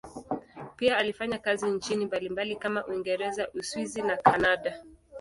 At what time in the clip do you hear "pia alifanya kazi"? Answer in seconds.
0.75-1.69